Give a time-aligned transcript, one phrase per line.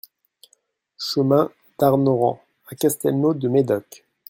[0.97, 4.03] Chemin Darnauran à Castelnau-de-Médoc